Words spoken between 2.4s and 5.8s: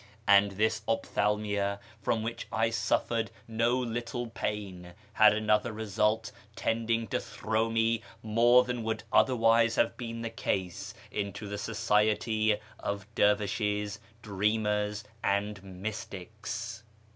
I suffered no little pain, had another